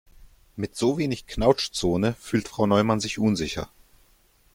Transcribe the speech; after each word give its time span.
Mit 0.55 0.75
so 0.75 0.97
wenig 0.97 1.27
Knautschzone 1.27 2.15
fühlt 2.15 2.47
Frau 2.47 2.65
Neumann 2.65 2.99
sich 2.99 3.19
unsicher. 3.19 3.69